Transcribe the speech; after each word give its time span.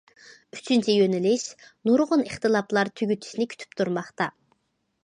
ئۈچىنچى 0.59 0.95
يۆنىلىش: 0.99 1.45
نۇرغۇن 1.91 2.27
ئىختىلاپلار 2.27 2.93
تۈگىتىشنى 2.99 3.49
كۈتۈپ 3.55 3.79
تۇرماقتا. 3.83 4.35